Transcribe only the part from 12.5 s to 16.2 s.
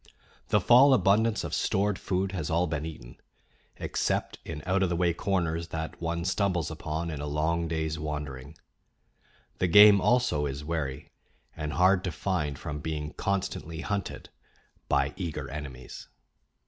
from being constantly hunted by eager enemies.